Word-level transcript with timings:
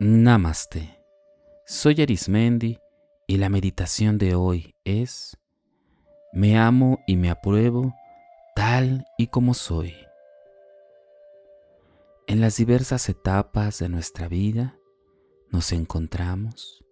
Namaste. 0.00 1.04
Soy 1.66 2.00
Arismendi 2.00 2.78
y 3.26 3.38
la 3.38 3.48
meditación 3.48 4.16
de 4.16 4.36
hoy 4.36 4.76
es 4.84 5.36
Me 6.32 6.56
amo 6.56 7.00
y 7.08 7.16
me 7.16 7.30
apruebo 7.30 7.92
tal 8.54 9.06
y 9.18 9.26
como 9.26 9.54
soy. 9.54 9.96
En 12.28 12.40
las 12.40 12.58
diversas 12.58 13.08
etapas 13.08 13.80
de 13.80 13.88
nuestra 13.88 14.28
vida 14.28 14.78
nos 15.50 15.72
encontramos, 15.72 16.84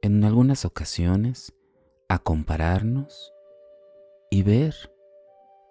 en 0.00 0.24
algunas 0.24 0.64
ocasiones, 0.64 1.52
a 2.08 2.18
compararnos 2.18 3.30
y 4.30 4.42
ver 4.42 4.74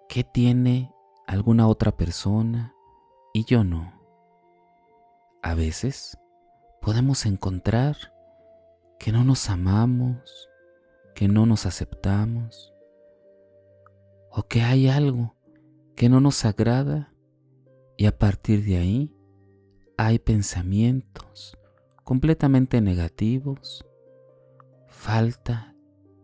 qué 0.08 0.22
tiene 0.22 0.94
alguna 1.26 1.66
otra 1.66 1.96
persona 1.96 2.72
y 3.34 3.46
yo 3.46 3.64
no. 3.64 3.98
A 5.42 5.54
veces 5.54 6.19
podemos 6.80 7.26
encontrar 7.26 7.96
que 8.98 9.12
no 9.12 9.24
nos 9.24 9.50
amamos, 9.50 10.48
que 11.14 11.28
no 11.28 11.46
nos 11.46 11.66
aceptamos, 11.66 12.72
o 14.30 14.42
que 14.44 14.62
hay 14.62 14.88
algo 14.88 15.34
que 15.96 16.08
no 16.08 16.20
nos 16.20 16.44
agrada 16.44 17.12
y 17.96 18.06
a 18.06 18.18
partir 18.18 18.64
de 18.64 18.76
ahí 18.76 19.14
hay 19.98 20.18
pensamientos 20.18 21.58
completamente 22.04 22.80
negativos, 22.80 23.84
falta 24.86 25.74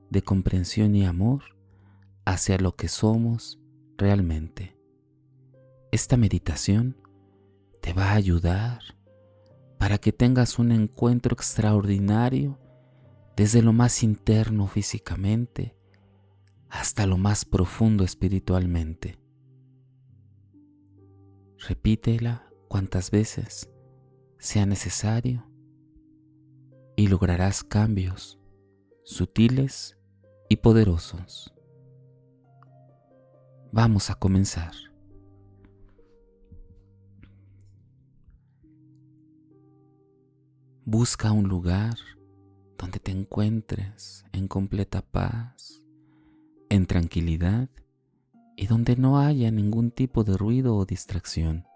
de 0.09 0.23
comprensión 0.23 0.95
y 0.95 1.05
amor 1.05 1.43
hacia 2.25 2.59
lo 2.59 2.77
que 2.77 2.89
somos 2.89 3.61
realmente. 3.99 4.77
Esta 5.93 6.17
meditación 6.17 6.97
te 7.81 7.93
va 7.93 8.13
a 8.13 8.15
ayudar 8.15 8.81
para 9.79 9.99
que 9.99 10.13
tengas 10.13 10.59
un 10.59 10.73
encuentro 10.73 11.35
extraordinario 11.35 12.59
desde 13.37 13.63
lo 13.63 13.73
más 13.73 14.03
interno 14.03 14.67
físicamente 14.67 15.77
hasta 16.69 17.07
lo 17.07 17.19
más 17.19 17.45
profundo 17.45 18.05
espiritualmente. 18.05 19.19
Repítela 21.69 22.51
cuantas 22.69 23.11
veces 23.11 23.71
sea 24.39 24.67
necesario 24.67 25.51
y 26.97 27.09
lograrás 27.09 27.63
cambios 27.63 28.39
sutiles 29.05 29.99
y 30.49 30.57
poderosos. 30.57 31.55
Vamos 33.73 34.11
a 34.11 34.15
comenzar. 34.15 34.73
Busca 40.89 41.33
un 41.33 41.49
lugar 41.49 41.97
donde 42.79 43.01
te 43.01 43.11
encuentres 43.11 44.25
en 44.31 44.47
completa 44.47 45.03
paz, 45.03 45.83
en 46.69 46.87
tranquilidad 46.87 47.69
y 48.55 48.69
donde 48.69 48.95
no 48.95 49.19
haya 49.19 49.51
ningún 49.51 49.91
tipo 49.91 50.23
de 50.23 50.37
ruido 50.37 50.77
o 50.77 50.85
distracción. 50.85 51.67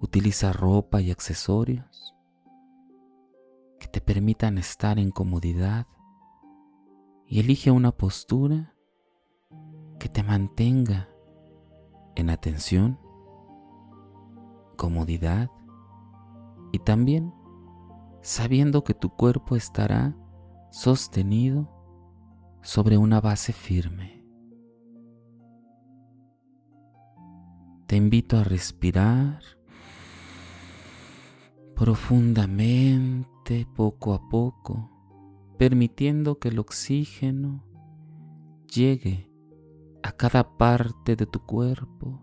Utiliza 0.00 0.54
ropa 0.54 1.02
y 1.02 1.10
accesorios 1.10 2.14
que 3.78 3.88
te 3.88 4.00
permitan 4.00 4.56
estar 4.56 4.98
en 4.98 5.10
comodidad 5.10 5.86
y 7.26 7.40
elige 7.40 7.70
una 7.70 7.92
postura 7.92 8.74
que 9.98 10.08
te 10.08 10.22
mantenga 10.22 11.10
en 12.16 12.30
atención, 12.30 12.98
comodidad 14.78 15.50
y 16.72 16.78
también 16.78 17.34
sabiendo 18.22 18.84
que 18.84 18.94
tu 18.94 19.10
cuerpo 19.10 19.56
estará 19.56 20.16
sostenido 20.70 21.68
sobre 22.62 22.96
una 22.96 23.20
base 23.20 23.52
firme. 23.52 24.24
Te 27.86 27.96
invito 27.96 28.38
a 28.38 28.44
respirar 28.44 29.42
profundamente 31.74 33.66
poco 33.74 34.14
a 34.14 34.28
poco, 34.28 34.88
permitiendo 35.58 36.38
que 36.38 36.48
el 36.48 36.60
oxígeno 36.60 37.64
llegue 38.72 39.28
a 40.02 40.12
cada 40.12 40.56
parte 40.56 41.16
de 41.16 41.26
tu 41.26 41.40
cuerpo, 41.40 42.22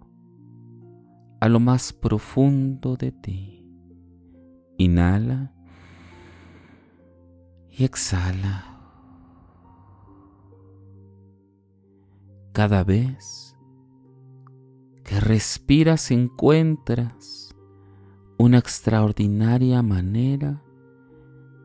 a 1.42 1.50
lo 1.50 1.60
más 1.60 1.92
profundo 1.92 2.96
de 2.96 3.12
ti. 3.12 3.66
Inhala 4.78 5.54
y 7.80 7.86
exhala. 7.86 8.66
Cada 12.52 12.84
vez 12.84 13.56
que 15.06 15.22
respiras 15.22 16.12
encuentras 16.12 17.56
una 18.38 18.58
extraordinaria 18.58 19.82
manera 19.82 20.62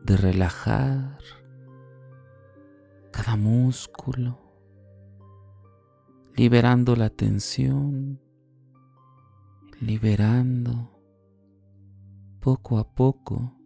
de 0.05 0.15
relajar 0.15 1.19
cada 3.11 3.35
músculo, 3.35 4.39
liberando 6.33 6.95
la 6.95 7.09
tensión, 7.09 8.21
liberando 9.81 10.97
poco 12.39 12.77
a 12.77 12.89
poco 12.89 13.64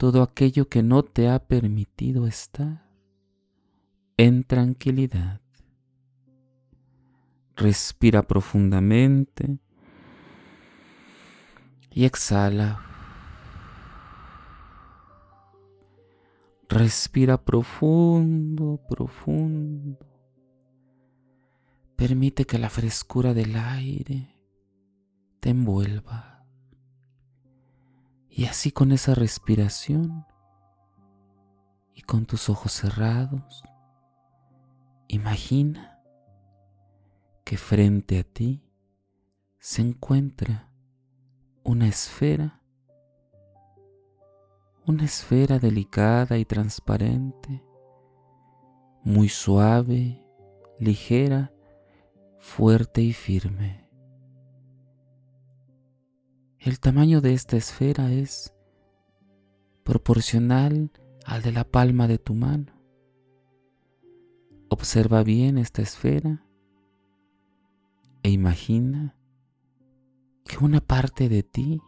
todo 0.00 0.22
aquello 0.22 0.66
que 0.66 0.82
no 0.82 1.02
te 1.02 1.28
ha 1.28 1.38
permitido 1.38 2.26
estar 2.26 2.88
en 4.16 4.44
tranquilidad. 4.44 5.42
Respira 7.54 8.26
profundamente 8.26 9.58
y 11.90 12.06
exhala. 12.06 12.80
Respira 16.66 17.36
profundo, 17.44 18.80
profundo. 18.88 19.98
Permite 21.94 22.46
que 22.46 22.58
la 22.58 22.70
frescura 22.70 23.34
del 23.34 23.54
aire 23.54 24.34
te 25.40 25.50
envuelva. 25.50 26.39
Y 28.40 28.46
así 28.46 28.72
con 28.72 28.90
esa 28.90 29.14
respiración 29.14 30.24
y 31.92 32.00
con 32.00 32.24
tus 32.24 32.48
ojos 32.48 32.72
cerrados, 32.72 33.62
imagina 35.08 36.00
que 37.44 37.58
frente 37.58 38.18
a 38.18 38.22
ti 38.22 38.64
se 39.58 39.82
encuentra 39.82 40.72
una 41.64 41.86
esfera, 41.86 42.62
una 44.86 45.04
esfera 45.04 45.58
delicada 45.58 46.38
y 46.38 46.46
transparente, 46.46 47.62
muy 49.04 49.28
suave, 49.28 50.24
ligera, 50.78 51.52
fuerte 52.38 53.02
y 53.02 53.12
firme. 53.12 53.89
El 56.62 56.78
tamaño 56.78 57.22
de 57.22 57.32
esta 57.32 57.56
esfera 57.56 58.12
es 58.12 58.52
proporcional 59.82 60.92
al 61.24 61.40
de 61.40 61.52
la 61.52 61.64
palma 61.64 62.06
de 62.06 62.18
tu 62.18 62.34
mano. 62.34 62.74
Observa 64.68 65.22
bien 65.22 65.56
esta 65.56 65.80
esfera 65.80 66.44
e 68.22 68.28
imagina 68.28 69.16
que 70.44 70.62
una 70.62 70.82
parte 70.82 71.30
de 71.30 71.42
ti, 71.42 71.80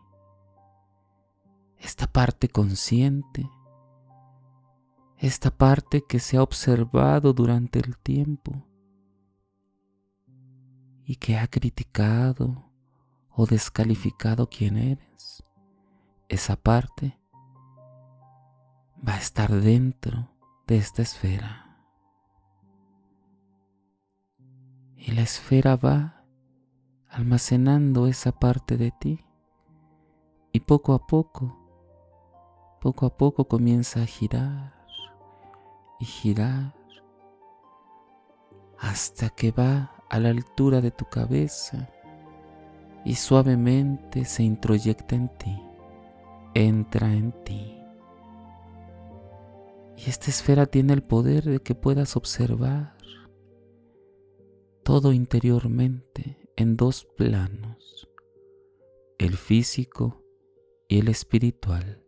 esta 1.77 2.07
parte 2.07 2.49
consciente, 2.49 3.51
esta 5.19 5.51
parte 5.51 6.03
que 6.09 6.19
se 6.19 6.39
ha 6.39 6.43
observado 6.43 7.35
durante 7.35 7.79
el 7.79 7.99
tiempo 7.99 8.67
y 11.05 11.17
que 11.17 11.37
ha 11.37 11.47
criticado, 11.47 12.72
o 13.35 13.47
descalificado 13.47 14.49
quién 14.49 14.77
eres, 14.77 15.45
esa 16.29 16.57
parte 16.57 17.19
va 19.07 19.15
a 19.15 19.19
estar 19.19 19.51
dentro 19.51 20.29
de 20.67 20.77
esta 20.77 21.03
esfera. 21.03 21.77
Y 24.97 25.13
la 25.13 25.23
esfera 25.23 25.77
va 25.77 26.25
almacenando 27.09 28.07
esa 28.07 28.33
parte 28.33 28.77
de 28.77 28.91
ti. 28.93 29.25
Y 30.53 30.61
poco 30.61 30.93
a 30.93 31.07
poco, 31.07 31.59
poco 32.81 33.07
a 33.07 33.17
poco 33.17 33.49
comienza 33.49 34.03
a 34.03 34.07
girar 34.07 34.87
y 35.99 36.05
girar 36.05 36.75
hasta 38.79 39.31
que 39.31 39.51
va 39.53 39.93
a 40.11 40.19
la 40.19 40.29
altura 40.29 40.81
de 40.81 40.91
tu 40.91 41.05
cabeza 41.07 41.89
y 43.05 43.15
suavemente 43.17 44.25
se 44.25 44.43
introyecta 44.43 45.17
en 45.17 45.29
ti. 45.37 45.63
entra 46.55 47.13
en 47.13 47.33
ti. 47.45 47.79
Y 49.97 50.11
esta 50.11 50.31
esfera 50.31 50.67
tiene 50.67 50.93
el 50.93 51.03
poder 51.03 51.45
de 51.45 51.61
que 51.61 51.75
puedas 51.75 52.17
observar 52.17 52.97
todo 54.85 55.13
interiormente 55.13 56.51
en 56.57 56.77
dos 56.77 57.07
planos, 57.17 58.09
el 59.19 59.37
físico 59.37 60.23
y 60.89 60.99
el 60.99 61.09
espiritual. 61.09 62.05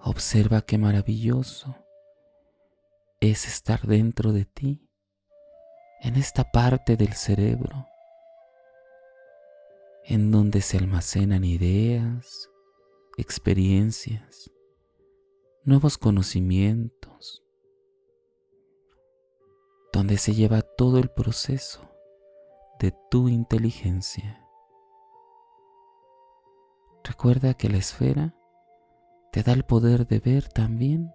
Observa 0.00 0.62
qué 0.62 0.76
maravilloso 0.78 1.76
es 3.20 3.46
estar 3.46 3.82
dentro 3.82 4.32
de 4.32 4.44
ti, 4.46 4.88
en 6.00 6.16
esta 6.16 6.50
parte 6.50 6.96
del 6.96 7.14
cerebro, 7.14 7.86
en 10.06 10.30
donde 10.30 10.60
se 10.60 10.76
almacenan 10.76 11.44
ideas, 11.44 12.50
experiencias, 13.16 14.50
nuevos 15.64 15.96
conocimientos, 15.96 17.42
donde 19.92 20.18
se 20.18 20.34
lleva 20.34 20.60
todo 20.62 20.98
el 20.98 21.08
proceso 21.08 21.88
de 22.80 22.92
tu 23.10 23.28
inteligencia. 23.28 24.46
Recuerda 27.02 27.54
que 27.54 27.68
la 27.68 27.78
esfera 27.78 28.34
te 29.32 29.42
da 29.42 29.52
el 29.52 29.64
poder 29.64 30.06
de 30.06 30.20
ver 30.20 30.48
también 30.48 31.12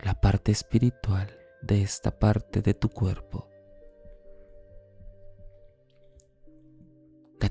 la 0.00 0.20
parte 0.20 0.52
espiritual 0.52 1.30
de 1.62 1.82
esta 1.82 2.18
parte 2.18 2.60
de 2.60 2.74
tu 2.74 2.88
cuerpo. 2.88 3.51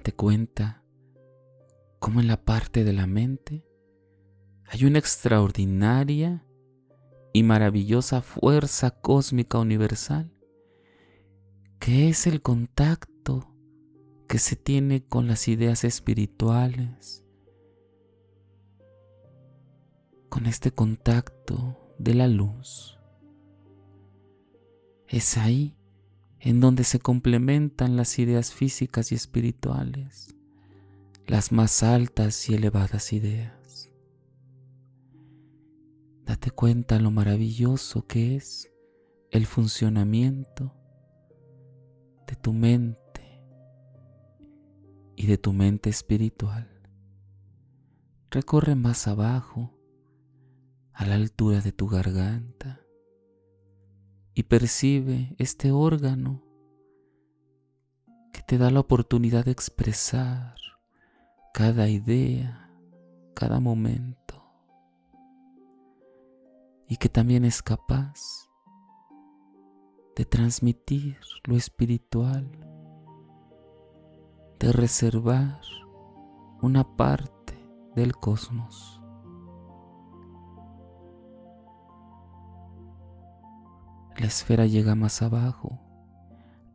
Date 0.02 0.14
cuenta 0.14 0.82
cómo 2.00 2.22
en 2.22 2.28
la 2.28 2.44
parte 2.44 2.84
de 2.84 2.92
la 2.92 3.06
mente 3.06 3.68
hay 4.66 4.86
una 4.86 4.98
extraordinaria 4.98 6.44
y 7.34 7.44
maravillosa 7.44 8.24
fuerza 8.24 9.00
cósmica 9.00 9.60
universal 9.60 10.34
que 11.78 12.10
es 12.10 12.26
el 12.26 12.42
contacto 12.42 13.54
que 14.28 14.40
se 14.40 14.56
tiene 14.56 15.06
con 15.06 15.28
las 15.28 15.48
ideas 15.48 15.84
espirituales, 15.84 17.24
con 20.30 20.48
este 20.48 20.72
contacto 20.72 21.94
de 22.00 22.16
la 22.16 22.28
luz. 22.28 22.98
Es 25.08 25.38
ahí 25.38 25.78
en 26.44 26.60
donde 26.60 26.84
se 26.84 27.00
complementan 27.00 27.96
las 27.96 28.18
ideas 28.18 28.52
físicas 28.52 29.12
y 29.12 29.16
espirituales, 29.16 30.36
las 31.28 31.52
más 31.52 31.84
altas 31.84 32.50
y 32.50 32.56
elevadas 32.56 33.14
ideas. 33.14 33.92
Date 36.26 36.50
cuenta 36.50 37.00
lo 37.00 37.12
maravilloso 37.12 38.08
que 38.08 38.36
es 38.36 38.72
el 39.30 39.46
funcionamiento 39.46 40.74
de 42.26 42.36
tu 42.36 42.54
mente 42.54 43.44
y 45.16 45.28
de 45.28 45.38
tu 45.38 45.54
mente 45.54 45.92
espiritual. 45.92 46.70
Recorre 48.32 48.76
más 48.76 49.08
abajo, 49.08 49.78
a 50.94 51.06
la 51.06 51.16
altura 51.16 51.62
de 51.62 51.72
tu 51.72 51.88
garganta, 51.88 52.81
y 54.34 54.44
percibe 54.44 55.36
este 55.38 55.72
órgano 55.72 56.42
que 58.32 58.42
te 58.42 58.58
da 58.58 58.72
la 58.72 58.80
oportunidad 58.80 59.46
de 59.46 59.52
expresar 59.52 60.56
cada 61.54 61.90
idea, 61.90 62.72
cada 63.36 63.60
momento 63.60 64.44
y 66.88 66.98
que 66.98 67.10
también 67.10 67.46
es 67.46 67.62
capaz 67.62 68.50
de 70.16 70.26
transmitir 70.26 71.18
lo 71.46 71.56
espiritual, 71.56 72.52
de 74.60 74.72
reservar 74.72 75.62
una 76.62 76.98
parte 76.98 77.58
del 77.96 78.14
cosmos. 78.16 79.01
La 84.22 84.28
esfera 84.28 84.68
llega 84.68 84.94
más 84.94 85.24
abajo, 85.24 85.82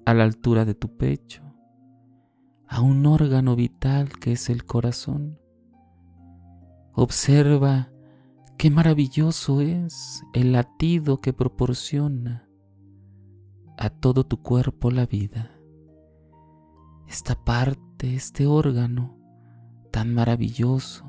a 0.04 0.14
la 0.14 0.25
altura 0.25 0.64
de 0.64 0.75
tu 0.75 0.96
pecho, 0.96 1.44
a 2.66 2.81
un 2.81 3.06
órgano 3.06 3.54
vital 3.54 4.08
que 4.19 4.32
es 4.32 4.50
el 4.50 4.64
corazón. 4.64 5.38
Observa 6.93 7.93
Qué 8.58 8.69
maravilloso 8.69 9.60
es 9.60 10.25
el 10.32 10.50
latido 10.50 11.20
que 11.20 11.32
proporciona 11.32 12.48
a 13.78 13.90
todo 13.90 14.26
tu 14.26 14.42
cuerpo 14.42 14.90
la 14.90 15.06
vida. 15.06 15.52
Esta 17.06 17.37
parte, 17.44 18.16
este 18.16 18.49
órgano 18.49 19.20
tan 19.92 20.12
maravilloso 20.12 21.04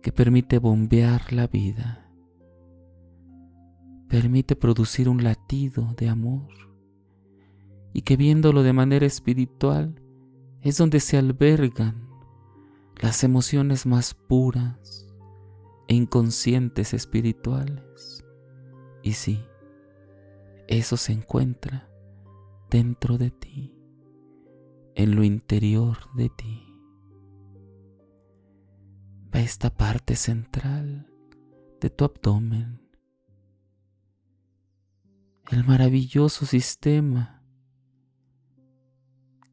que 0.00 0.12
permite 0.12 0.58
bombear 0.58 1.30
la 1.30 1.46
vida, 1.46 2.01
permite 4.12 4.56
producir 4.56 5.08
un 5.08 5.24
latido 5.24 5.94
de 5.96 6.10
amor 6.10 6.50
y 7.94 8.02
que 8.02 8.18
viéndolo 8.18 8.62
de 8.62 8.74
manera 8.74 9.06
espiritual 9.06 10.02
es 10.60 10.76
donde 10.76 11.00
se 11.00 11.16
albergan 11.16 12.10
las 13.00 13.24
emociones 13.24 13.86
más 13.86 14.12
puras, 14.12 15.08
e 15.88 15.94
inconscientes 15.94 16.92
espirituales. 16.92 18.22
Y 19.02 19.14
sí, 19.14 19.42
eso 20.68 20.98
se 20.98 21.12
encuentra 21.12 21.88
dentro 22.68 23.16
de 23.16 23.30
ti, 23.30 23.74
en 24.94 25.16
lo 25.16 25.24
interior 25.24 25.96
de 26.14 26.28
ti. 26.28 26.66
Va 29.34 29.40
esta 29.40 29.70
parte 29.70 30.16
central 30.16 31.10
de 31.80 31.88
tu 31.88 32.04
abdomen, 32.04 32.81
el 35.50 35.64
maravilloso 35.64 36.46
sistema 36.46 37.42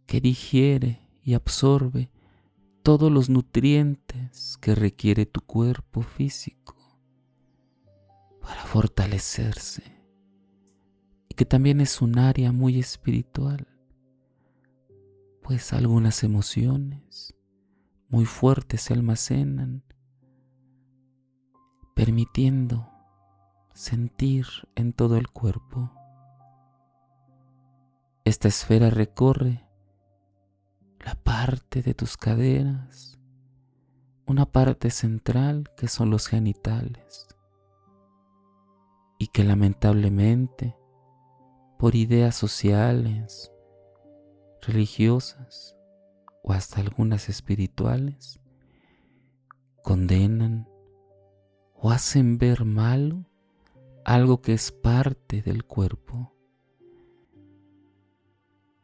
que 0.06 0.22
digiere 0.22 1.02
y 1.24 1.34
absorbe 1.34 2.12
todos 2.84 3.12
los 3.12 3.30
nutrientes 3.30 4.58
que 4.62 4.74
requiere 4.74 5.26
tu 5.26 5.42
cuerpo 5.42 6.02
físico 6.02 6.76
para 8.42 8.64
fortalecerse 8.64 9.84
y 11.28 11.36
que 11.36 11.46
también 11.46 11.82
es 11.82 12.02
un 12.02 12.18
área 12.18 12.52
muy 12.52 12.80
espiritual, 12.80 13.68
pues 15.44 15.74
algunas 15.74 16.24
emociones 16.24 17.36
muy 18.08 18.26
fuertes 18.26 18.82
se 18.82 18.94
almacenan, 18.94 19.84
permitiendo 21.94 22.90
sentir 23.80 24.46
en 24.76 24.92
todo 24.92 25.16
el 25.16 25.30
cuerpo. 25.30 25.90
Esta 28.26 28.50
esfera 28.50 28.90
recorre 28.90 29.66
la 31.00 31.16
parte 31.16 31.82
de 31.82 31.94
tus 31.94 32.18
caderas, 32.18 33.18
una 34.28 34.46
parte 34.46 34.90
central 34.90 35.72
que 35.78 35.88
son 35.88 36.10
los 36.10 36.28
genitales 36.28 37.30
y 39.18 39.28
que 39.28 39.46
lamentablemente 39.46 40.76
por 41.78 41.96
ideas 41.96 42.36
sociales, 42.36 43.50
religiosas 44.62 45.78
o 46.44 46.52
hasta 46.52 46.82
algunas 46.82 47.30
espirituales 47.30 48.42
condenan 49.84 50.68
o 51.76 51.92
hacen 51.92 52.38
ver 52.38 52.66
malo 52.66 53.29
algo 54.06 54.42
que 54.42 54.54
es 54.54 54.72
parte 54.72 55.42
del 55.42 55.66
cuerpo. 55.66 56.34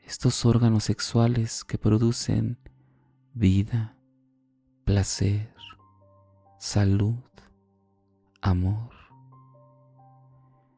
Estos 0.04 0.46
órganos 0.46 0.84
sexuales 0.84 1.64
que 1.64 1.78
producen 1.78 2.60
vida, 3.34 3.98
placer, 4.84 5.54
salud, 6.60 7.24
amor, 8.42 8.92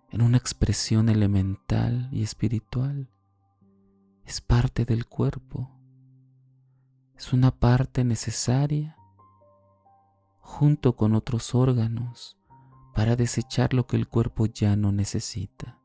en 0.09 0.21
una 0.21 0.37
expresión 0.37 1.09
elemental 1.09 2.07
y 2.11 2.23
espiritual, 2.23 3.09
es 4.23 4.39
parte 4.39 4.85
del 4.85 5.05
cuerpo, 5.05 5.71
es 7.15 7.33
una 7.33 7.51
parte 7.51 8.03
necesaria 8.03 8.97
junto 10.39 10.95
con 10.95 11.13
otros 11.15 11.53
órganos 11.53 12.36
para 12.97 13.15
desechar 13.15 13.73
lo 13.73 13.87
que 13.87 13.95
el 13.95 14.09
cuerpo 14.09 14.47
ya 14.47 14.75
no 14.75 14.91
necesita. 14.91 15.79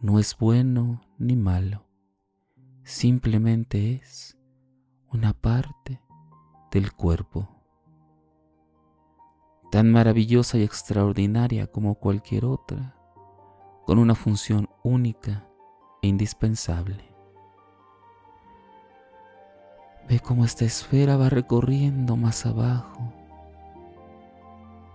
No 0.00 0.18
es 0.18 0.34
bueno 0.38 1.02
ni 1.18 1.36
malo 1.36 1.88
simplemente 2.88 3.92
es 3.96 4.38
una 5.12 5.34
parte 5.34 6.00
del 6.70 6.94
cuerpo, 6.94 7.46
tan 9.70 9.92
maravillosa 9.92 10.56
y 10.56 10.62
extraordinaria 10.62 11.66
como 11.66 11.96
cualquier 11.96 12.46
otra, 12.46 12.96
con 13.84 13.98
una 13.98 14.14
función 14.14 14.70
única 14.82 15.46
e 16.00 16.08
indispensable. 16.08 17.14
Ve 20.08 20.20
cómo 20.20 20.46
esta 20.46 20.64
esfera 20.64 21.18
va 21.18 21.28
recorriendo 21.28 22.16
más 22.16 22.46
abajo, 22.46 23.12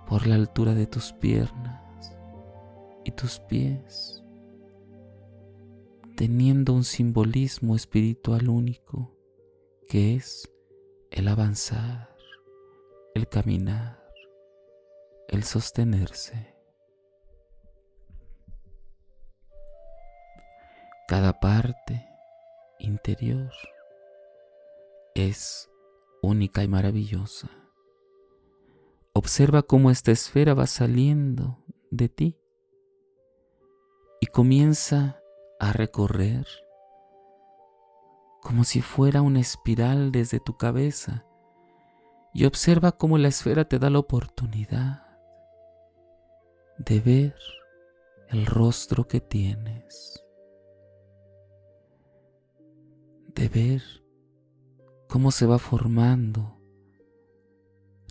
por 0.07 0.27
la 0.27 0.35
altura 0.35 0.73
de 0.73 0.87
tus 0.87 1.13
piernas 1.13 2.15
y 3.03 3.11
tus 3.11 3.39
pies, 3.39 4.23
teniendo 6.15 6.73
un 6.73 6.83
simbolismo 6.83 7.75
espiritual 7.75 8.49
único 8.49 9.17
que 9.87 10.15
es 10.15 10.51
el 11.11 11.27
avanzar, 11.27 12.15
el 13.15 13.27
caminar, 13.27 14.03
el 15.27 15.43
sostenerse. 15.43 16.55
Cada 21.07 21.39
parte 21.39 22.07
interior 22.79 23.51
es 25.15 25.69
única 26.21 26.63
y 26.63 26.67
maravillosa. 26.67 27.62
Observa 29.15 29.61
cómo 29.61 29.91
esta 29.91 30.09
esfera 30.11 30.55
va 30.55 30.65
saliendo 30.65 31.63
de 31.91 32.09
ti 32.09 32.39
y 34.19 34.25
comienza 34.25 35.21
a 35.59 35.71
recorrer 35.71 36.47
como 38.41 38.63
si 38.63 38.81
fuera 38.81 39.21
una 39.21 39.39
espiral 39.39 40.11
desde 40.11 40.39
tu 40.39 40.57
cabeza 40.57 41.27
y 42.33 42.45
observa 42.45 42.93
cómo 42.93 43.19
la 43.19 43.27
esfera 43.27 43.65
te 43.65 43.77
da 43.77 43.91
la 43.91 43.99
oportunidad 43.99 45.05
de 46.79 46.99
ver 46.99 47.35
el 48.29 48.47
rostro 48.47 49.07
que 49.07 49.21
tienes, 49.21 50.25
de 53.35 53.47
ver 53.47 53.83
cómo 55.07 55.29
se 55.29 55.45
va 55.45 55.59
formando 55.59 56.62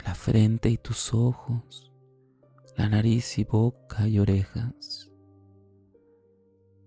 la 0.05 0.15
frente 0.15 0.69
y 0.69 0.79
tus 0.79 1.15
ojos, 1.15 1.93
la 2.77 2.89
nariz 2.89 3.39
y 3.39 3.45
boca 3.45 4.09
y 4.09 4.19
orejas, 4.19 5.11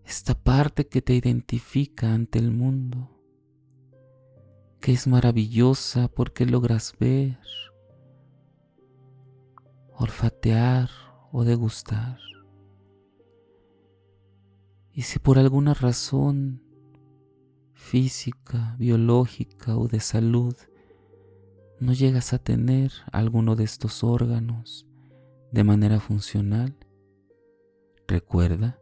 esta 0.03 0.36
parte 0.36 0.88
que 0.88 1.01
te 1.01 1.13
identifica 1.15 2.13
ante 2.13 2.39
el 2.39 2.51
mundo 2.51 3.15
que 4.86 4.91
es 4.91 5.07
maravillosa 5.07 6.07
porque 6.10 6.45
logras 6.45 6.93
ver, 7.00 7.39
olfatear 9.93 10.91
o 11.31 11.43
degustar. 11.43 12.19
Y 14.91 15.01
si 15.01 15.17
por 15.17 15.39
alguna 15.39 15.74
razón 15.74 16.62
física, 17.74 18.75
biológica 18.77 19.75
o 19.75 19.88
de 19.88 20.01
salud 20.01 20.55
no 21.79 21.94
llegas 21.94 22.34
a 22.34 22.39
tener 22.39 22.91
alguno 23.12 23.55
de 23.55 23.65
estos 23.65 24.03
órganos 24.03 24.88
de 25.51 25.63
manera 25.63 26.00
funcional, 26.00 26.75
recuerda 28.08 28.79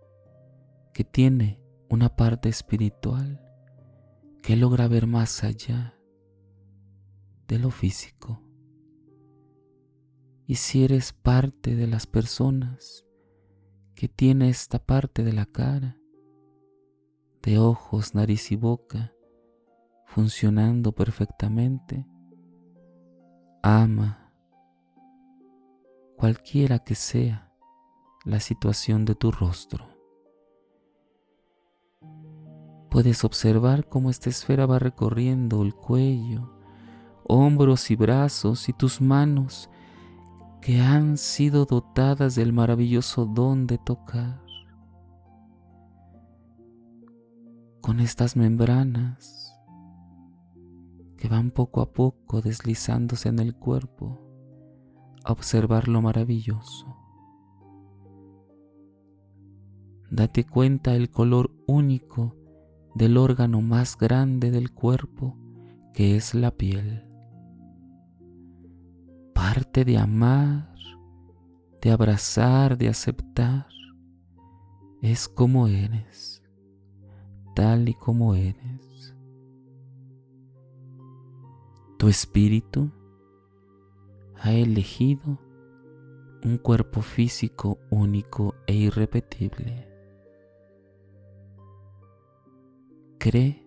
que 0.93 1.03
tiene 1.03 1.61
una 1.89 2.15
parte 2.15 2.49
espiritual 2.49 3.41
que 4.41 4.55
logra 4.55 4.87
ver 4.87 5.07
más 5.07 5.43
allá 5.43 5.97
de 7.47 7.59
lo 7.59 7.71
físico. 7.71 8.41
Y 10.45 10.55
si 10.55 10.83
eres 10.83 11.13
parte 11.13 11.75
de 11.75 11.87
las 11.87 12.05
personas 12.05 13.05
que 13.95 14.07
tiene 14.07 14.49
esta 14.49 14.79
parte 14.79 15.23
de 15.23 15.33
la 15.33 15.45
cara, 15.45 15.97
de 17.41 17.59
ojos, 17.59 18.15
nariz 18.15 18.51
y 18.51 18.55
boca, 18.55 19.13
funcionando 20.07 20.93
perfectamente, 20.93 22.05
ama 23.63 24.31
cualquiera 26.17 26.79
que 26.79 26.93
sea 26.93 27.51
la 28.25 28.39
situación 28.39 29.05
de 29.05 29.15
tu 29.15 29.31
rostro 29.31 29.93
puedes 32.93 33.23
observar 33.23 33.89
cómo 33.89 34.11
esta 34.11 34.29
esfera 34.29 34.67
va 34.67 34.77
recorriendo 34.77 35.63
el 35.63 35.73
cuello, 35.73 36.53
hombros 37.23 37.89
y 37.89 37.95
brazos 37.95 38.69
y 38.69 38.73
tus 38.73 39.01
manos 39.01 39.67
que 40.61 40.79
han 40.79 41.17
sido 41.17 41.65
dotadas 41.65 42.35
del 42.35 42.53
maravilloso 42.53 43.25
don 43.25 43.65
de 43.65 43.79
tocar. 43.79 44.43
Con 47.81 47.99
estas 47.99 48.35
membranas 48.35 49.42
que 51.23 51.29
van 51.29 51.51
poco 51.51 51.79
a 51.79 51.93
poco 51.93 52.41
deslizándose 52.41 53.29
en 53.29 53.39
el 53.39 53.55
cuerpo 53.55 54.19
a 55.23 55.31
observar 55.31 55.87
lo 55.87 56.01
maravilloso. 56.01 56.97
Date 60.11 60.43
cuenta 60.43 60.93
el 60.97 61.09
color 61.09 61.55
único 61.65 62.35
del 62.93 63.15
órgano 63.15 63.61
más 63.61 63.97
grande 63.97 64.51
del 64.51 64.73
cuerpo 64.73 65.37
que 65.93 66.17
es 66.17 66.35
la 66.35 66.51
piel. 66.51 67.07
Parte 69.33 69.85
de 69.85 69.97
amar, 69.97 70.75
de 71.81 71.91
abrazar, 71.91 72.77
de 72.77 72.89
aceptar, 72.89 73.67
es 75.01 75.29
como 75.29 75.69
eres, 75.69 76.43
tal 77.55 77.87
y 77.87 77.93
como 77.93 78.35
eres. 78.35 78.72
Tu 82.03 82.09
espíritu 82.09 82.91
ha 84.35 84.51
elegido 84.51 85.39
un 86.43 86.57
cuerpo 86.57 87.01
físico 87.01 87.79
único 87.91 88.55
e 88.67 88.73
irrepetible 88.75 89.87
cree 93.17 93.65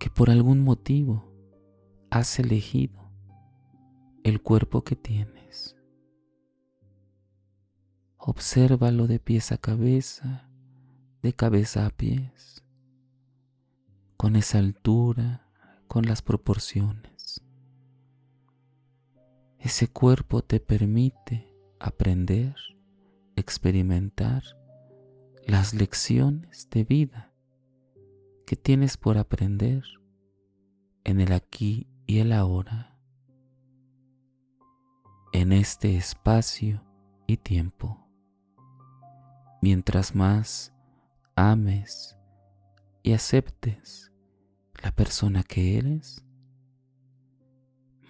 que 0.00 0.08
por 0.08 0.30
algún 0.30 0.64
motivo 0.64 1.30
has 2.08 2.38
elegido 2.38 3.12
el 4.22 4.40
cuerpo 4.40 4.82
que 4.82 4.96
tienes. 4.96 5.76
Obsérvalo 8.16 9.08
de 9.08 9.18
pies 9.18 9.52
a 9.52 9.58
cabeza, 9.58 10.48
de 11.22 11.34
cabeza 11.34 11.84
a 11.84 11.90
pies, 11.90 12.64
con 14.16 14.36
esa 14.36 14.56
altura, 14.56 15.43
con 15.86 16.06
las 16.06 16.22
proporciones. 16.22 17.42
Ese 19.58 19.88
cuerpo 19.88 20.42
te 20.42 20.60
permite 20.60 21.50
aprender, 21.80 22.54
experimentar 23.36 24.42
las 25.46 25.74
lecciones 25.74 26.68
de 26.70 26.84
vida 26.84 27.32
que 28.46 28.56
tienes 28.56 28.96
por 28.96 29.18
aprender 29.18 29.82
en 31.04 31.20
el 31.20 31.32
aquí 31.32 31.86
y 32.06 32.18
el 32.18 32.32
ahora, 32.32 32.98
en 35.32 35.52
este 35.52 35.96
espacio 35.96 36.82
y 37.26 37.38
tiempo. 37.38 38.06
Mientras 39.62 40.14
más 40.14 40.74
ames 41.36 42.16
y 43.02 43.12
aceptes 43.12 44.13
la 44.84 44.92
persona 44.92 45.42
que 45.42 45.78
eres, 45.78 46.22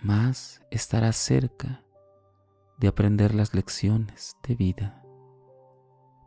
más 0.03 0.61
estarás 0.73 1.15
cerca 1.15 1.85
de 2.79 2.89
aprender 2.89 3.33
las 3.33 3.55
lecciones 3.55 4.37
de 4.43 4.57
vida 4.57 5.01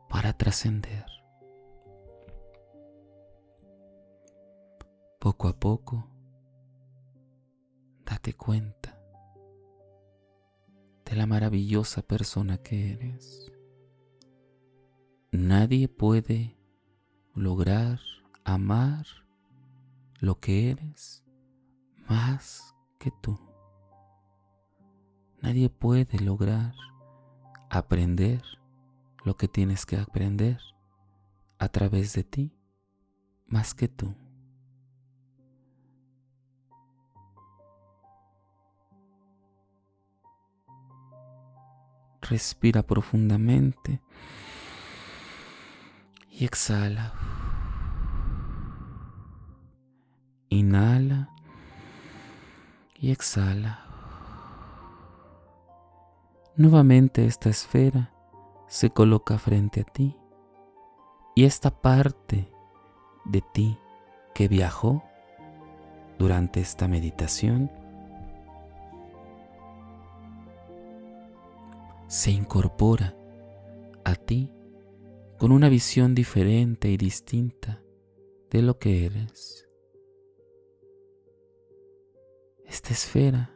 para 0.08 0.32
trascender. 0.32 1.06
Poco 5.20 5.50
a 5.50 5.60
poco, 5.60 6.08
date 8.06 8.34
cuenta 8.34 8.98
de 11.04 11.16
la 11.18 11.26
maravillosa 11.26 12.04
persona 12.04 12.58
que 12.58 12.94
eres. 12.94 13.52
Nadie 15.34 15.90
puede 15.90 16.58
lograr 17.36 18.00
amar 18.46 19.27
lo 20.20 20.40
que 20.40 20.72
eres 20.72 21.24
más 22.08 22.76
que 23.00 23.12
tú. 23.22 23.40
Nadie 25.42 25.70
puede 25.70 26.20
lograr 26.20 26.74
aprender 27.70 28.42
lo 29.24 29.38
que 29.38 29.48
tienes 29.48 29.86
que 29.86 29.98
aprender 29.98 30.60
a 31.60 31.70
través 31.70 32.14
de 32.14 32.24
ti 32.24 32.54
más 33.48 33.74
que 33.74 33.88
tú. 33.88 34.16
Respira 42.22 42.84
profundamente 42.84 44.02
y 46.30 46.44
exhala. 46.44 47.27
Inhala 50.50 51.30
y 52.96 53.12
exhala. 53.12 53.86
Nuevamente 56.56 57.26
esta 57.26 57.50
esfera 57.50 58.12
se 58.68 58.90
coloca 58.90 59.38
frente 59.38 59.82
a 59.82 59.84
ti 59.84 60.18
y 61.36 61.44
esta 61.44 61.70
parte 61.70 62.52
de 63.26 63.44
ti 63.54 63.78
que 64.34 64.48
viajó 64.48 65.04
durante 66.18 66.62
esta 66.62 66.88
meditación 66.88 67.72
se 72.08 72.32
incorpora 72.32 73.16
a 74.04 74.16
ti 74.16 74.52
con 75.38 75.52
una 75.52 75.70
visión 75.70 76.16
diferente 76.16 76.90
y 76.90 76.98
distinta 76.98 77.84
de 78.50 78.62
lo 78.62 78.80
que 78.80 79.06
eres. 79.06 79.67
Esta 82.68 82.90
esfera 82.90 83.50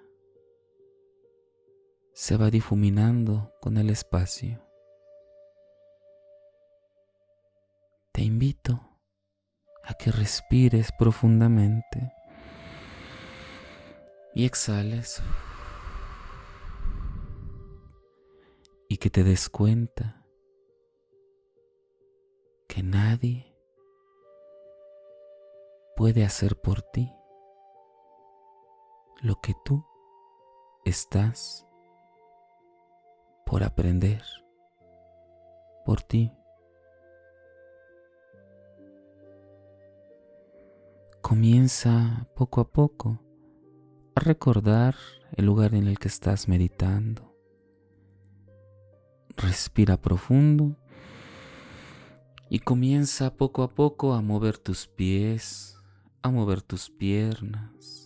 se 2.14 2.38
va 2.38 2.50
difuminando 2.50 3.54
con 3.60 3.76
el 3.76 3.90
espacio. 3.90 4.66
Te 8.14 8.22
invito 8.22 8.80
a 9.84 9.96
que 9.96 10.12
respires 10.12 10.92
profundamente 10.98 12.14
y 14.34 14.46
exhales 14.46 15.22
y 18.88 18.96
que 18.96 19.10
te 19.10 19.26
des 19.26 19.50
cuenta 19.50 20.26
que 22.70 22.82
nadie 22.82 23.54
puede 25.98 26.24
hacer 26.24 26.56
por 26.56 26.82
ti 26.82 27.12
lo 29.22 29.40
que 29.40 29.54
tú 29.64 29.86
estás 30.84 31.68
por 33.46 33.64
aprender 33.64 34.24
por 35.86 36.02
ti. 36.02 36.32
Comienza 41.22 42.28
poco 42.36 42.62
a 42.62 42.72
poco 42.72 43.22
a 44.16 44.22
recordar 44.22 44.96
el 45.34 45.46
lugar 45.46 45.76
en 45.76 45.88
el 45.88 46.00
que 46.00 46.08
estás 46.08 46.48
meditando. 46.48 47.36
Respira 49.38 49.98
profundo 50.02 50.78
y 52.50 52.60
comienza 52.60 53.36
poco 53.36 53.62
a 53.62 53.70
poco 53.70 54.14
a 54.14 54.22
mover 54.22 54.58
tus 54.58 54.88
pies, 54.88 55.78
a 56.24 56.32
mover 56.32 56.64
tus 56.64 56.90
piernas, 56.90 58.01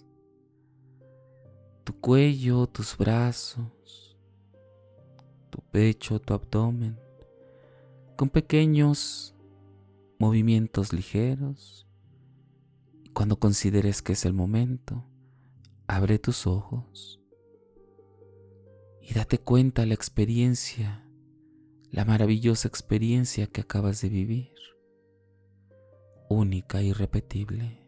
tu 1.86 1.98
cuello, 2.02 2.68
tus 2.68 2.98
brazos, 2.98 4.18
tu 5.50 5.62
pecho, 5.72 6.20
tu 6.20 6.34
abdomen, 6.34 7.00
con 8.18 8.30
pequeños 8.30 9.34
movimientos 10.20 10.92
ligeros. 10.92 11.88
Cuando 13.14 13.40
consideres 13.40 14.02
que 14.02 14.12
es 14.12 14.26
el 14.26 14.34
momento, 14.34 15.06
abre 15.88 16.20
tus 16.20 16.46
ojos 16.46 17.22
y 19.00 19.14
date 19.14 19.38
cuenta 19.38 19.86
la 19.86 19.94
experiencia 19.94 21.06
la 21.96 22.04
maravillosa 22.04 22.68
experiencia 22.68 23.48
que 23.48 23.62
acabas 23.62 24.02
de 24.02 24.10
vivir, 24.10 24.54
única 26.28 26.82
e 26.82 26.88
irrepetible. 26.88 27.85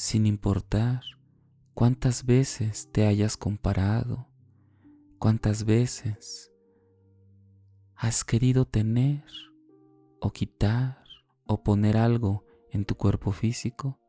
Sin 0.00 0.24
importar 0.24 1.02
cuántas 1.74 2.24
veces 2.24 2.88
te 2.90 3.06
hayas 3.06 3.36
comparado, 3.36 4.28
cuántas 5.18 5.64
veces 5.64 6.50
has 7.96 8.24
querido 8.24 8.64
tener 8.64 9.22
o 10.18 10.30
quitar 10.30 11.04
o 11.44 11.62
poner 11.62 11.98
algo 11.98 12.46
en 12.70 12.86
tu 12.86 12.94
cuerpo 12.94 13.30
físico, 13.32 14.00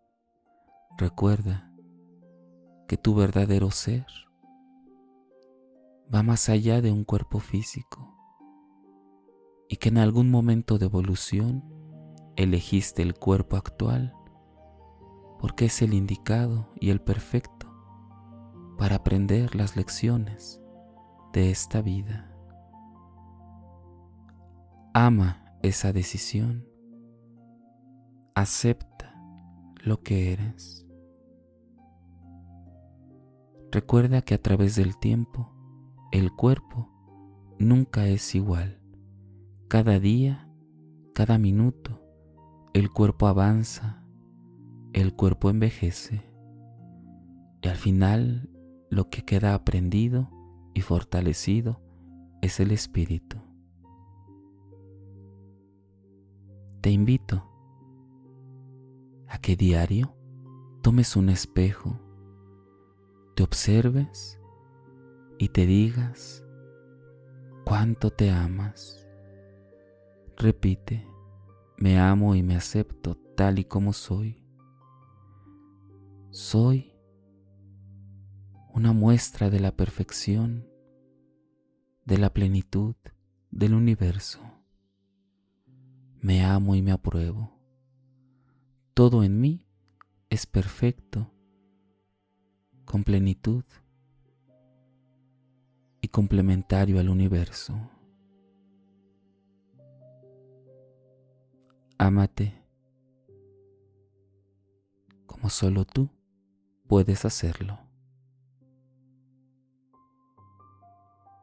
recuerda 0.97 1.73
que 2.88 2.95
tu 2.95 3.13
verdadero 3.13 3.69
ser 3.69 4.06
va 6.08 6.23
más 6.23 6.47
allá 6.47 6.82
de 6.82 6.93
un 6.93 7.04
cuerpo 7.04 7.41
físico 7.41 8.15
y 9.67 9.75
que 9.75 9.89
en 9.89 9.97
algún 9.97 10.32
momento 10.32 10.77
de 10.77 10.86
evolución 10.86 11.65
elegiste 12.38 13.01
el 13.01 13.13
cuerpo 13.13 13.58
actual 13.58 14.15
porque 15.41 15.65
es 15.65 15.82
el 15.82 15.95
indicado 15.95 16.69
y 16.80 16.91
el 16.91 17.01
perfecto 17.01 17.67
para 18.77 18.97
aprender 18.97 19.56
las 19.56 19.75
lecciones 19.75 20.62
de 21.34 21.49
esta 21.49 21.82
vida. 21.82 22.32
Ama 24.93 25.56
esa 25.63 25.93
decisión, 25.93 26.67
acepta 28.36 29.15
lo 29.84 30.04
que 30.04 30.32
eres. 30.32 30.86
Recuerda 33.71 34.21
que 34.21 34.36
a 34.36 34.38
través 34.38 34.75
del 34.75 34.95
tiempo 34.99 35.56
el 36.12 36.32
cuerpo 36.32 36.88
nunca 37.58 38.06
es 38.06 38.36
igual. 38.36 38.80
Cada 39.69 39.99
día, 39.99 40.47
cada 41.15 41.39
minuto, 41.39 41.99
el 42.73 42.91
cuerpo 42.91 43.25
avanza, 43.25 44.01
el 44.93 45.15
cuerpo 45.15 45.49
envejece 45.49 46.21
y 47.62 47.67
al 47.67 47.77
final 47.77 48.49
lo 48.89 49.10
que 49.10 49.23
queda 49.23 49.54
aprendido 49.54 50.30
y 50.73 50.82
fortalecido 50.82 51.82
es 52.41 52.60
el 52.60 52.71
espíritu. 52.71 53.38
Te 56.82 56.89
invito 56.89 57.47
a 59.27 59.38
que 59.38 59.56
diario 59.56 60.15
tomes 60.82 61.15
un 61.15 61.30
espejo, 61.30 61.99
te 63.36 63.43
observes 63.43 64.39
y 65.38 65.49
te 65.49 65.65
digas 65.65 66.43
cuánto 67.65 68.10
te 68.10 68.32
amas. 68.32 69.08
Repite, 70.38 71.08
me 71.77 71.99
amo 71.99 72.36
y 72.36 72.41
me 72.41 72.56
acepto 72.56 73.15
tal 73.36 73.60
y 73.60 73.65
como 73.65 73.93
soy. 73.93 74.40
Soy 76.32 76.94
una 78.74 78.94
muestra 78.94 79.50
de 79.50 79.60
la 79.60 79.76
perfección, 79.76 80.65
de 82.06 82.17
la 82.17 82.34
plenitud 82.34 82.96
del 83.50 83.74
universo. 83.74 84.39
Me 86.22 86.46
amo 86.46 86.76
y 86.76 86.82
me 86.82 86.94
apruebo. 86.94 87.60
Todo 88.94 89.26
en 89.26 89.41
mí 89.41 89.67
es 90.30 90.46
perfecto, 90.46 91.30
con 92.86 93.04
plenitud 93.04 93.65
y 96.00 96.08
complementario 96.08 96.98
al 97.02 97.10
universo. 97.10 97.78
Ámate 101.98 102.54
como 105.26 105.50
solo 105.50 105.84
tú 105.84 106.10
puedes 106.91 107.23
hacerlo. 107.23 107.80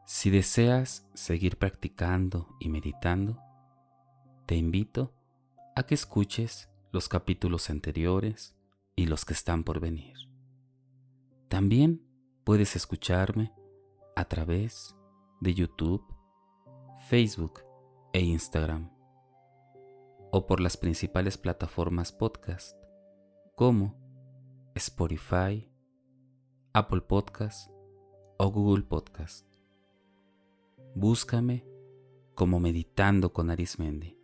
Si 0.05 0.29
deseas 0.29 1.09
seguir 1.15 1.57
practicando 1.57 2.55
y 2.59 2.69
meditando, 2.69 3.39
te 4.45 4.55
invito 4.55 5.11
a 5.75 5.81
que 5.81 5.95
escuches 5.95 6.69
los 6.91 7.09
capítulos 7.09 7.71
anteriores 7.71 8.55
y 8.95 9.07
los 9.07 9.25
que 9.25 9.33
están 9.33 9.63
por 9.63 9.79
venir. 9.79 10.17
También 11.47 12.05
puedes 12.43 12.75
escucharme 12.75 13.51
a 14.15 14.25
través 14.25 14.95
de 15.41 15.55
YouTube, 15.55 16.05
Facebook 17.07 17.63
e 18.13 18.19
Instagram, 18.19 18.91
o 20.31 20.45
por 20.45 20.59
las 20.59 20.77
principales 20.77 21.39
plataformas 21.39 22.11
podcast 22.11 22.77
como 23.55 24.08
Spotify, 24.79 25.69
Apple 26.73 27.01
Podcast 27.01 27.69
o 28.37 28.49
Google 28.49 28.83
Podcast. 28.83 29.45
Búscame 30.95 31.65
como 32.33 32.61
Meditando 32.61 33.33
con 33.33 33.49
Arismendi. 33.49 34.17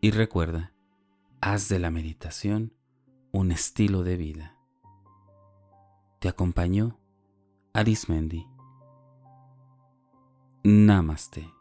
Y 0.00 0.10
recuerda, 0.10 0.74
haz 1.40 1.68
de 1.68 1.78
la 1.78 1.92
meditación 1.92 2.74
un 3.30 3.52
estilo 3.52 4.02
de 4.02 4.16
vida. 4.16 4.58
Te 6.18 6.28
acompañó 6.28 6.98
Arismendi. 7.74 8.44
Namaste. 10.64 11.55